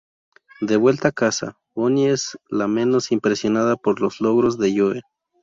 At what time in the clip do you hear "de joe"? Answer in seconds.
4.57-5.01